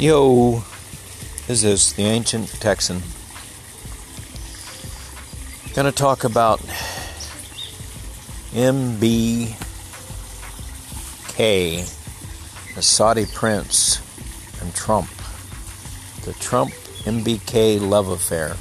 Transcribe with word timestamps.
Yo, 0.00 0.64
this 1.46 1.62
is 1.62 1.92
the 1.92 2.04
ancient 2.04 2.48
Texan. 2.58 3.02
Gonna 5.74 5.92
talk 5.92 6.24
about 6.24 6.58
MBK, 8.54 9.54
the 12.74 12.80
Saudi 12.80 13.26
prince, 13.26 14.00
and 14.62 14.74
Trump. 14.74 15.10
The 16.24 16.32
Trump 16.40 16.70
MBK 17.04 17.78
love 17.78 18.08
affair. 18.08 18.56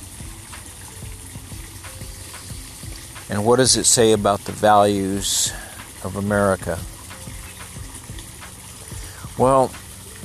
And 3.29 3.45
what 3.45 3.55
does 3.59 3.77
it 3.77 3.85
say 3.85 4.11
about 4.11 4.41
the 4.41 4.51
values 4.51 5.53
of 6.03 6.17
America? 6.17 6.77
Well, 9.37 9.71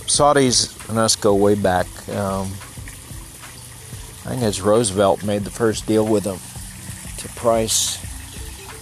Saudis 0.06 0.88
and 0.88 0.98
us 0.98 1.16
go 1.16 1.34
way 1.34 1.54
back. 1.54 1.86
Um, 2.08 2.46
I 4.26 4.30
think 4.30 4.42
it's 4.42 4.60
Roosevelt 4.60 5.24
made 5.24 5.44
the 5.44 5.50
first 5.50 5.86
deal 5.86 6.06
with 6.06 6.24
them 6.24 6.38
to 7.18 7.28
price 7.34 7.98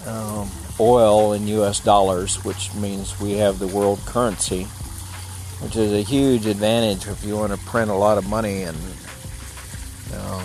um, 0.07 0.49
oil 0.80 1.33
in 1.33 1.47
U.S. 1.49 1.80
dollars, 1.80 2.45
which 2.45 2.75
means 2.75 3.21
we 3.21 3.33
have 3.33 3.59
the 3.59 3.66
world 3.66 4.01
currency, 4.07 4.65
which 5.61 5.77
is 5.77 5.93
a 5.93 6.03
huge 6.03 6.47
advantage 6.47 7.07
if 7.07 7.25
you 7.25 7.37
want 7.37 7.52
to 7.52 7.59
print 7.66 7.91
a 7.91 7.95
lot 7.95 8.19
of 8.19 8.29
money 8.29 8.63
and 8.63 8.77
um, 10.15 10.45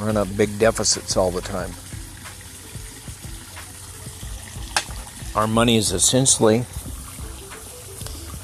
run 0.00 0.16
up 0.16 0.28
big 0.36 0.58
deficits 0.58 1.16
all 1.16 1.30
the 1.30 1.40
time. 1.40 1.70
Our 5.34 5.46
money 5.46 5.76
is 5.76 5.92
essentially, 5.92 6.64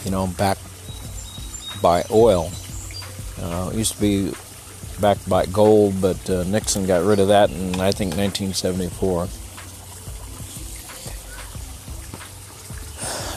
you 0.09 0.13
know, 0.13 0.27
backed 0.39 0.63
by 1.83 2.03
oil. 2.11 2.51
Uh, 3.43 3.69
it 3.71 3.77
used 3.77 3.97
to 3.97 4.01
be 4.01 4.33
backed 5.03 5.29
by 5.29 5.45
gold, 5.45 6.01
but 6.01 6.31
uh, 6.31 6.45
Nixon 6.45 6.87
got 6.87 7.05
rid 7.05 7.21
of 7.21 7.29
that 7.29 7.51
in 7.51 7.79
I 7.79 7.93
think 7.93 8.17
1974. 8.17 9.27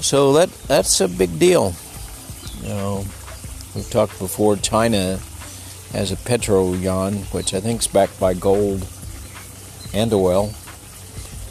So 0.01 0.31
that 0.31 0.49
that's 0.69 1.01
a 1.01 1.09
big 1.09 1.37
deal. 1.37 1.75
You 2.61 2.69
know, 2.69 3.05
we've 3.75 3.89
talked 3.89 4.17
before. 4.17 4.55
China 4.55 5.19
has 5.91 6.13
a 6.13 6.15
petro 6.15 6.71
yuan, 6.71 7.15
which 7.33 7.53
I 7.53 7.59
think 7.59 7.81
is 7.81 7.87
backed 7.87 8.17
by 8.17 8.33
gold 8.33 8.87
and 9.93 10.13
oil, 10.13 10.53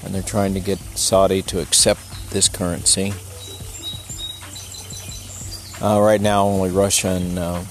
and 0.02 0.14
they're 0.14 0.22
trying 0.22 0.54
to 0.54 0.60
get 0.60 0.78
Saudi 0.96 1.42
to 1.42 1.60
accept 1.60 2.00
this 2.30 2.48
currency. 2.48 3.12
Uh, 5.82 5.98
right 5.98 6.20
now, 6.20 6.44
only 6.44 6.70
Russia 6.70 7.08
and 7.08 7.38
uh, 7.38 7.64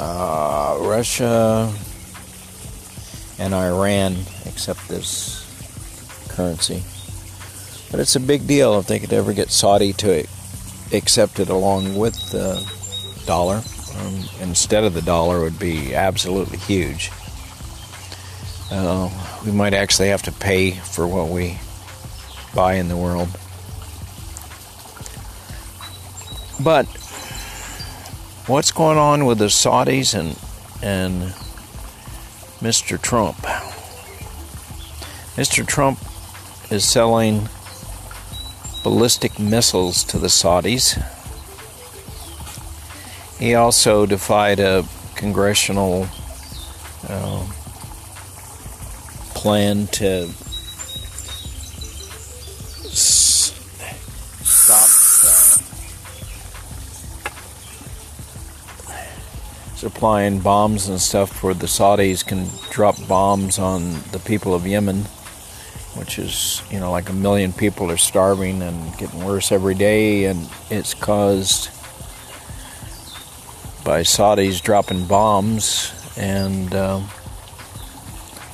uh, 0.00 0.78
Russia 0.80 1.70
and 3.38 3.52
Iran 3.52 4.16
accept 4.46 4.88
this 4.88 5.42
currency. 6.30 6.82
But 7.90 8.00
it's 8.00 8.16
a 8.16 8.20
big 8.20 8.46
deal 8.46 8.78
if 8.78 8.86
they 8.86 8.98
could 8.98 9.12
ever 9.12 9.34
get 9.34 9.50
Saudi 9.50 9.92
to 9.94 10.26
accept 10.94 11.38
it 11.38 11.50
along 11.50 11.96
with 11.98 12.14
the 12.30 12.64
dollar. 13.26 13.60
Um, 13.98 14.24
instead 14.40 14.84
of 14.84 14.94
the 14.94 15.02
dollar 15.02 15.40
would 15.40 15.58
be 15.58 15.94
absolutely 15.94 16.56
huge. 16.56 17.10
Uh, 18.70 19.10
we 19.44 19.52
might 19.52 19.74
actually 19.74 20.08
have 20.08 20.22
to 20.22 20.32
pay 20.32 20.70
for 20.70 21.06
what 21.06 21.28
we 21.28 21.58
buy 22.54 22.74
in 22.74 22.88
the 22.88 22.96
world. 22.96 23.28
But 26.62 26.86
what's 28.46 28.70
going 28.70 28.98
on 28.98 29.24
with 29.24 29.38
the 29.38 29.46
Saudis 29.46 30.14
and 30.14 30.38
and 30.82 31.32
Mr. 32.60 33.00
Trump? 33.00 33.36
Mr. 35.34 35.66
Trump 35.66 35.98
is 36.70 36.84
selling 36.84 37.48
ballistic 38.84 39.40
missiles 39.40 40.04
to 40.04 40.18
the 40.18 40.28
Saudis. 40.28 41.02
He 43.38 43.54
also 43.54 44.06
defied 44.06 44.60
a 44.60 44.84
congressional 45.16 46.06
uh, 47.08 47.44
plan 49.34 49.88
to 49.88 50.30
supplying 60.02 60.40
bombs 60.40 60.88
and 60.88 61.00
stuff 61.00 61.44
where 61.44 61.54
the 61.54 61.68
Saudis 61.68 62.26
can 62.26 62.48
drop 62.72 62.96
bombs 63.06 63.60
on 63.60 63.92
the 64.10 64.18
people 64.18 64.52
of 64.52 64.66
Yemen 64.66 65.04
which 65.94 66.18
is, 66.18 66.60
you 66.72 66.80
know, 66.80 66.90
like 66.90 67.08
a 67.08 67.12
million 67.12 67.52
people 67.52 67.88
are 67.88 67.96
starving 67.96 68.62
and 68.62 68.98
getting 68.98 69.24
worse 69.24 69.52
every 69.52 69.74
day, 69.74 70.24
and 70.24 70.48
it's 70.70 70.92
caused 70.92 71.68
by 73.84 74.00
Saudis 74.00 74.60
dropping 74.60 75.06
bombs 75.06 75.92
and 76.16 76.74
uh, 76.74 77.00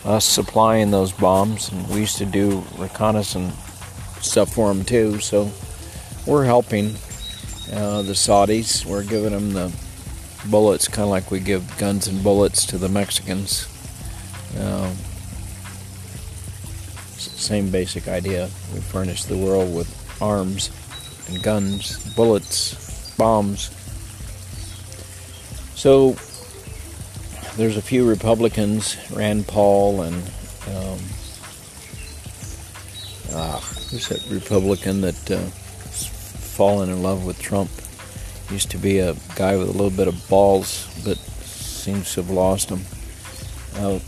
us 0.04 0.26
supplying 0.26 0.90
those 0.90 1.12
bombs. 1.12 1.70
And 1.72 1.88
we 1.88 2.00
used 2.00 2.18
to 2.18 2.26
do 2.26 2.62
reconnaissance 2.76 3.54
stuff 4.20 4.52
for 4.52 4.68
them 4.68 4.84
too, 4.84 5.18
so 5.20 5.50
we're 6.26 6.44
helping 6.44 6.88
uh, 7.72 8.02
the 8.02 8.12
Saudis. 8.12 8.84
We're 8.84 9.04
giving 9.04 9.30
them 9.30 9.52
the 9.54 9.72
bullets, 10.50 10.88
kind 10.88 11.04
of 11.04 11.10
like 11.10 11.30
we 11.30 11.40
give 11.40 11.76
guns 11.78 12.06
and 12.08 12.22
bullets 12.22 12.66
to 12.66 12.78
the 12.78 12.88
Mexicans. 12.88 13.66
Uh, 14.58 14.92
same 17.16 17.70
basic 17.70 18.08
idea. 18.08 18.44
We 18.74 18.80
furnish 18.80 19.24
the 19.24 19.36
world 19.36 19.74
with 19.74 19.88
arms 20.20 20.70
and 21.28 21.42
guns, 21.42 22.14
bullets, 22.14 23.14
bombs. 23.16 23.70
So 25.74 26.16
there's 27.56 27.76
a 27.76 27.82
few 27.82 28.08
Republicans, 28.08 28.96
Rand 29.10 29.46
Paul 29.46 30.02
and 30.02 30.16
um, 30.68 30.98
ah, 33.32 33.60
who's 33.90 34.08
that 34.08 34.24
Republican 34.30 35.00
that 35.02 35.30
uh, 35.30 35.38
fallen 35.38 36.90
in 36.90 37.02
love 37.02 37.24
with 37.24 37.40
Trump? 37.40 37.70
Used 38.50 38.70
to 38.70 38.78
be 38.78 38.98
a 38.98 39.14
guy 39.36 39.56
with 39.56 39.68
a 39.68 39.72
little 39.72 39.90
bit 39.90 40.08
of 40.08 40.28
balls, 40.28 40.88
but 41.04 41.18
seems 41.18 42.14
to 42.14 42.22
have 42.22 42.30
lost 42.30 42.70
them. 42.70 42.80
I'll, 43.74 44.00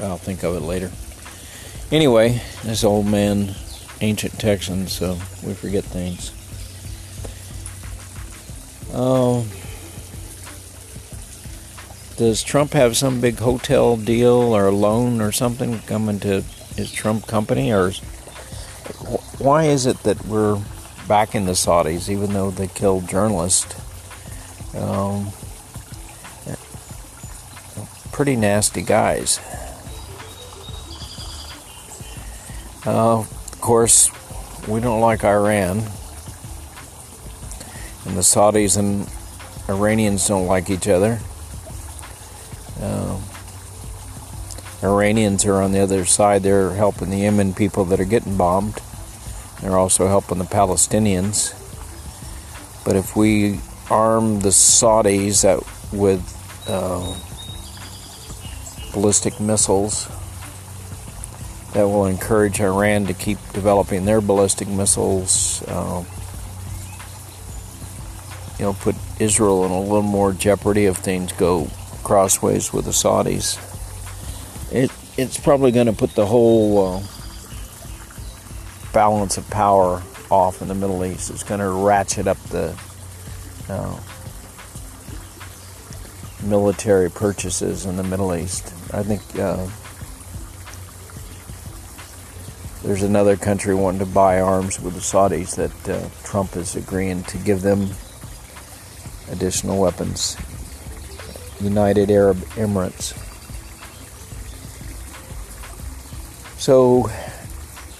I'll 0.00 0.18
think 0.18 0.44
of 0.44 0.54
it 0.56 0.62
later. 0.62 0.90
Anyway, 1.90 2.40
this 2.62 2.84
old 2.84 3.06
man, 3.06 3.54
ancient 4.00 4.38
Texan, 4.38 4.86
so 4.86 5.14
we 5.44 5.54
forget 5.54 5.84
things. 5.84 6.32
Oh. 8.92 9.46
Does 12.16 12.44
Trump 12.44 12.72
have 12.74 12.96
some 12.96 13.20
big 13.20 13.38
hotel 13.38 13.96
deal 13.96 14.32
or 14.32 14.70
loan 14.70 15.20
or 15.20 15.32
something 15.32 15.80
coming 15.80 16.20
to 16.20 16.42
his 16.76 16.92
Trump 16.92 17.26
company? 17.26 17.72
Or 17.72 17.90
why 19.38 19.64
is 19.64 19.86
it 19.86 19.98
that 20.04 20.24
we're 20.26 20.62
backing 21.06 21.46
the 21.46 21.52
Saudis 21.52 22.08
even 22.08 22.32
though 22.32 22.50
they 22.50 22.68
killed 22.68 23.08
journalists? 23.08 23.74
Um, 24.76 25.32
pretty 28.12 28.36
nasty 28.36 28.82
guys. 28.82 29.40
Uh, 32.86 33.18
of 33.18 33.58
course, 33.60 34.10
we 34.68 34.80
don't 34.80 35.00
like 35.00 35.24
Iran, 35.24 35.78
and 38.04 38.16
the 38.16 38.20
Saudis 38.20 38.76
and 38.76 39.08
Iranians 39.68 40.28
don't 40.28 40.46
like 40.46 40.70
each 40.70 40.86
other. 40.86 41.18
Uh, 42.80 43.18
Iranians 44.82 45.44
are 45.46 45.62
on 45.62 45.72
the 45.72 45.80
other 45.80 46.04
side. 46.04 46.42
They're 46.42 46.74
helping 46.74 47.10
the 47.10 47.18
Yemen 47.18 47.54
people 47.54 47.84
that 47.86 47.98
are 47.98 48.04
getting 48.04 48.36
bombed. 48.36 48.80
They're 49.64 49.78
also 49.78 50.08
helping 50.08 50.36
the 50.36 50.44
Palestinians. 50.44 51.54
But 52.84 52.96
if 52.96 53.16
we 53.16 53.60
arm 53.90 54.40
the 54.40 54.50
Saudis 54.50 55.42
with 55.90 56.20
uh, 56.68 57.16
ballistic 58.92 59.40
missiles, 59.40 60.06
that 61.72 61.84
will 61.84 62.04
encourage 62.04 62.60
Iran 62.60 63.06
to 63.06 63.14
keep 63.14 63.38
developing 63.54 64.04
their 64.04 64.20
ballistic 64.20 64.68
missiles. 64.68 65.62
Uh, 65.66 66.04
you 68.58 68.66
know, 68.66 68.74
put 68.74 68.96
Israel 69.18 69.64
in 69.64 69.70
a 69.70 69.80
little 69.80 70.02
more 70.02 70.34
jeopardy 70.34 70.84
if 70.84 70.98
things 70.98 71.32
go 71.32 71.68
crossways 72.02 72.70
with 72.70 72.84
the 72.84 72.90
Saudis. 72.90 73.56
It 74.70 74.90
it's 75.16 75.40
probably 75.40 75.72
going 75.72 75.86
to 75.86 75.94
put 75.94 76.14
the 76.14 76.26
whole 76.26 76.96
uh, 76.96 77.02
balance 78.94 79.36
of 79.36 79.50
power 79.50 80.02
off 80.30 80.62
in 80.62 80.68
the 80.68 80.74
Middle 80.74 81.04
East. 81.04 81.30
It's 81.30 81.42
going 81.42 81.60
to 81.60 81.68
ratchet 81.68 82.26
up 82.26 82.38
the 82.44 82.74
uh, 83.68 84.00
military 86.44 87.10
purchases 87.10 87.84
in 87.84 87.96
the 87.96 88.04
Middle 88.04 88.34
East. 88.34 88.72
I 88.94 89.02
think 89.02 89.20
uh, 89.38 89.66
there's 92.84 93.02
another 93.02 93.36
country 93.36 93.74
wanting 93.74 94.00
to 94.00 94.06
buy 94.06 94.40
arms 94.40 94.80
with 94.80 94.94
the 94.94 95.00
Saudis 95.00 95.56
that 95.56 95.88
uh, 95.88 96.08
Trump 96.22 96.54
is 96.56 96.76
agreeing 96.76 97.24
to 97.24 97.38
give 97.38 97.62
them 97.62 97.88
additional 99.30 99.80
weapons. 99.80 100.36
United 101.60 102.10
Arab 102.10 102.36
Emirates. 102.56 103.18
So, 106.58 107.10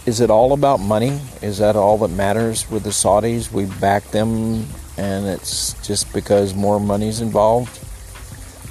is 0.07 0.21
it 0.21 0.31
all 0.31 0.53
about 0.53 0.81
money? 0.81 1.21
Is 1.41 1.59
that 1.59 1.77
all 1.77 1.99
that 1.99 2.09
matters 2.09 2.71
with 2.71 2.83
the 2.83 2.91
Saudis? 2.91 3.51
We 3.51 3.65
back 3.67 4.05
them 4.11 4.67
and 4.97 5.27
it's 5.27 5.75
just 5.87 6.13
because 6.13 6.55
more 6.55 6.79
money's 6.79 7.21
involved? 7.21 7.81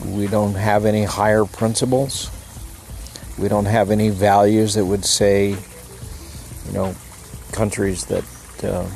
We 0.06 0.28
don't 0.28 0.54
have 0.56 0.86
any 0.86 1.04
higher 1.04 1.46
principles. 1.46 2.30
We 3.38 3.48
don't 3.48 3.66
have 3.66 3.90
any 3.90 4.10
values 4.10 4.76
that 4.76 4.86
would 4.86 5.04
say, 5.06 5.50
you 5.50 6.72
know, 6.72 6.96
countries 7.52 8.06
that 8.06 8.24
uh, 8.64 8.88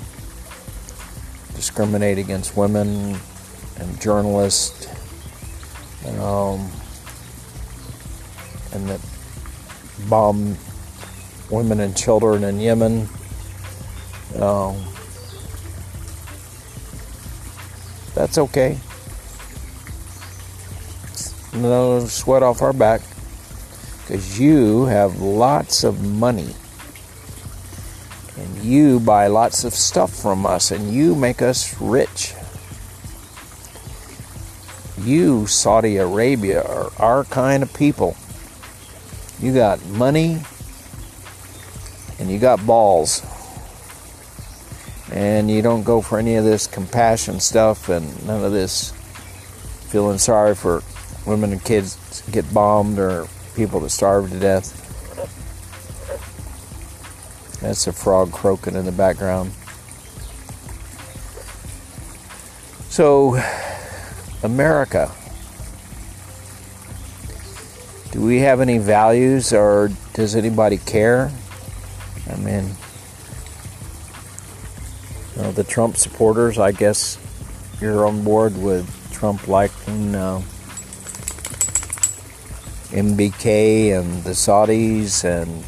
discriminate 1.56 2.18
against 2.18 2.56
women 2.56 3.18
and 3.80 4.02
journalists, 4.02 4.88
um, 6.20 6.70
and 8.74 8.88
that 8.90 9.02
bomb 10.10 10.56
women 11.50 11.80
and 11.80 11.96
children 11.96 12.44
in 12.44 12.60
Yemen. 12.60 13.08
Um, 14.40 14.84
that's 18.14 18.38
okay. 18.38 18.80
No 21.54 22.06
sweat 22.06 22.44
off 22.44 22.62
our 22.62 22.74
back 22.74 23.02
because 24.02 24.40
you 24.40 24.86
have 24.86 25.20
lots 25.20 25.84
of 25.84 26.04
money 26.04 26.54
and 28.38 28.58
you 28.64 29.00
buy 29.00 29.28
lots 29.28 29.64
of 29.64 29.74
stuff 29.74 30.14
from 30.14 30.46
us 30.46 30.72
and 30.72 30.92
you 30.94 31.16
make 31.16 31.42
us 31.42 31.80
rich. 31.82 32.34
You, 35.00 35.48
Saudi 35.48 35.98
Arabia, 35.98 36.64
are 36.64 36.92
our 37.00 37.24
kind 37.26 37.64
of 37.64 37.74
people. 37.74 38.16
You 39.40 39.54
got 39.54 39.84
money 39.86 40.42
and 42.28 42.34
you 42.34 42.42
got 42.42 42.66
balls. 42.66 43.26
And 45.14 45.50
you 45.50 45.62
don't 45.62 45.84
go 45.84 46.02
for 46.02 46.20
any 46.20 46.36
of 46.36 46.44
this 46.44 46.68
compassion 46.68 47.40
stuff 47.40 47.88
and 47.88 48.28
none 48.28 48.44
of 48.44 48.52
this 48.52 48.92
feeling 49.88 50.18
sorry 50.18 50.54
for 50.54 50.84
women 51.26 51.54
and 51.54 51.64
kids 51.64 52.22
get 52.30 52.54
bombed 52.54 53.00
or 53.00 53.28
people 53.56 53.80
that 53.80 53.92
starve 53.92 54.30
to 54.30 54.40
death. 54.42 54.74
That's 57.62 57.88
a 57.88 57.94
frog 57.94 58.34
croaking 58.34 58.76
in 58.76 58.84
the 58.84 58.92
background. 58.92 59.54
So, 62.90 63.42
America. 64.44 65.10
Do 68.12 68.22
we 68.22 68.40
have 68.40 68.60
any 68.60 68.80
values 68.80 69.54
or 69.54 69.92
does 70.14 70.36
anybody 70.36 70.78
care? 70.78 71.32
I 72.30 72.36
mean, 72.38 72.72
you 75.36 75.42
know, 75.42 75.52
the 75.52 75.64
Trump 75.64 75.98
supporters, 75.98 76.58
I 76.58 76.72
guess 76.72 77.18
you're 77.80 78.06
on 78.08 78.24
board 78.24 78.58
with 78.58 78.88
Trump 79.12 79.48
liking 79.48 80.16
uh, 80.16 80.42
MBK 82.90 83.98
and 84.00 84.24
the 84.24 84.32
Saudis 84.32 85.24
and 85.24 85.64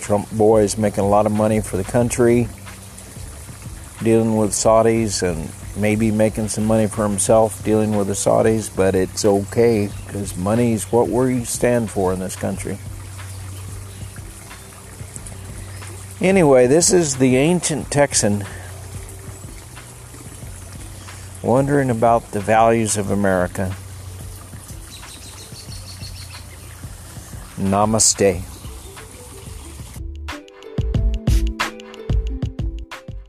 Trump 0.00 0.30
boys 0.32 0.76
making 0.76 1.04
a 1.04 1.08
lot 1.08 1.26
of 1.26 1.32
money 1.32 1.60
for 1.60 1.76
the 1.76 1.84
country, 1.84 2.48
dealing 4.02 4.36
with 4.36 4.50
Saudis 4.50 5.22
and 5.22 5.48
maybe 5.76 6.10
making 6.10 6.48
some 6.48 6.64
money 6.64 6.86
for 6.86 7.06
himself 7.06 7.64
dealing 7.64 7.96
with 7.96 8.08
the 8.08 8.12
Saudis, 8.12 8.74
but 8.74 8.94
it's 8.94 9.24
okay 9.24 9.88
because 10.06 10.36
money 10.36 10.72
is 10.72 10.90
what 10.90 11.08
we 11.08 11.44
stand 11.44 11.90
for 11.90 12.12
in 12.12 12.18
this 12.18 12.36
country. 12.36 12.78
Anyway, 16.22 16.68
this 16.68 16.92
is 16.92 17.16
the 17.16 17.36
ancient 17.36 17.90
Texan 17.90 18.44
wondering 21.42 21.90
about 21.90 22.30
the 22.30 22.38
values 22.38 22.96
of 22.96 23.10
America. 23.10 23.74
Namaste. 27.58 28.51